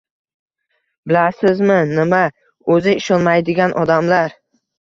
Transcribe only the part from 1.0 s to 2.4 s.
Bilasizmi nima,